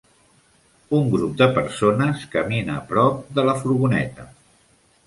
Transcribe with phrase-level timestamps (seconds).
[0.99, 4.29] Un grup de persones camina prop de la furgoneta.